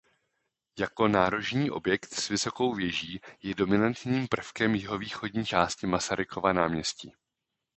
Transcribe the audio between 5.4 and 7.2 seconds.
části Masarykova náměstí.